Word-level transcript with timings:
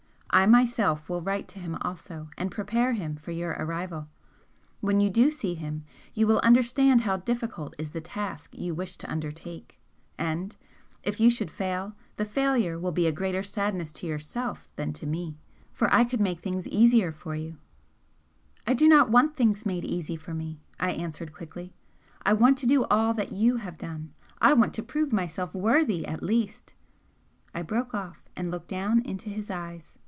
I 0.33 0.45
myself 0.45 1.09
will 1.09 1.21
write 1.21 1.49
to 1.49 1.59
him 1.59 1.77
also 1.81 2.29
and 2.37 2.49
prepare 2.49 2.93
him 2.93 3.17
for 3.17 3.31
your 3.31 3.49
arrival. 3.51 4.07
When 4.79 5.01
you 5.01 5.09
do 5.09 5.29
see 5.29 5.55
him 5.55 5.83
you 6.13 6.25
will 6.25 6.39
understand 6.39 7.01
how 7.01 7.17
difficult 7.17 7.75
is 7.77 7.91
the 7.91 7.99
task 7.99 8.57
you 8.57 8.73
wish 8.73 8.95
to 8.99 9.11
undertake, 9.11 9.81
and, 10.17 10.55
if 11.03 11.19
you 11.19 11.29
should 11.29 11.51
fail, 11.51 11.97
the 12.15 12.23
failure 12.23 12.79
will 12.79 12.93
be 12.93 13.07
a 13.07 13.11
greater 13.11 13.43
sadness 13.43 13.91
to 13.91 14.07
yourself 14.07 14.71
than 14.77 14.93
to 14.93 15.05
me 15.05 15.37
for 15.73 15.93
I 15.93 16.05
could 16.05 16.21
make 16.21 16.39
things 16.39 16.65
easier 16.65 17.11
for 17.11 17.35
you" 17.35 17.57
"I 18.65 18.73
do 18.73 18.87
not 18.87 19.09
want 19.09 19.35
things 19.35 19.65
made 19.65 19.83
easy 19.83 20.15
for 20.15 20.33
me," 20.33 20.61
I 20.79 20.91
answered 20.91 21.33
quickly 21.33 21.73
"I 22.25 22.31
want 22.31 22.57
to 22.59 22.65
do 22.65 22.85
all 22.85 23.13
that 23.15 23.33
you 23.33 23.57
have 23.57 23.77
done 23.77 24.13
I 24.41 24.53
want 24.53 24.73
to 24.75 24.81
prove 24.81 25.11
myself 25.11 25.53
worthy 25.53 26.07
at 26.07 26.23
least" 26.23 26.73
I 27.53 27.63
broke 27.63 27.93
off, 27.93 28.23
and 28.37 28.49
looked 28.49 28.69
down 28.69 29.01
into 29.01 29.29
his 29.29 29.49
eyes. 29.51 29.91